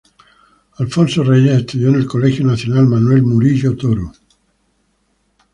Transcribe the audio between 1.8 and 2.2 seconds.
en el